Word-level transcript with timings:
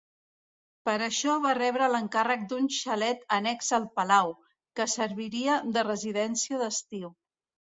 Per 0.87 0.93
això 1.07 1.35
va 1.43 1.51
rebre 1.57 1.89
l'encàrrec 1.95 2.47
d'un 2.53 2.65
xalet 2.77 3.27
annex 3.37 3.69
al 3.79 3.87
palau, 4.01 4.33
que 4.81 4.89
serviria 4.97 5.63
de 5.77 5.85
residència 5.91 6.65
d'estiu. 6.65 7.15